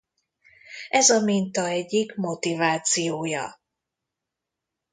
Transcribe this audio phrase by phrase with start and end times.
[0.89, 3.61] Ez a minta egyik motivációja.